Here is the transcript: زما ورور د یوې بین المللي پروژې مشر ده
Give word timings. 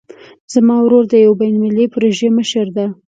زما 0.53 0.75
ورور 0.81 1.03
د 1.09 1.13
یوې 1.25 1.35
بین 1.41 1.53
المللي 1.55 1.85
پروژې 1.93 2.27
مشر 2.37 2.65
ده 2.75 2.85